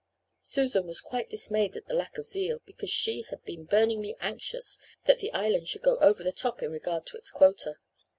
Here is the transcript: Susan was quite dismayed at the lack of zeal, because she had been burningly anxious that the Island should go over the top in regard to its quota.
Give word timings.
Susan 0.41 0.87
was 0.87 0.99
quite 0.99 1.29
dismayed 1.29 1.75
at 1.77 1.85
the 1.85 1.93
lack 1.93 2.17
of 2.17 2.25
zeal, 2.25 2.59
because 2.65 2.89
she 2.89 3.21
had 3.29 3.43
been 3.45 3.65
burningly 3.65 4.15
anxious 4.19 4.79
that 5.05 5.19
the 5.19 5.31
Island 5.31 5.67
should 5.67 5.83
go 5.83 5.97
over 5.97 6.23
the 6.23 6.31
top 6.31 6.63
in 6.63 6.71
regard 6.71 7.05
to 7.05 7.17
its 7.17 7.29
quota. 7.29 7.75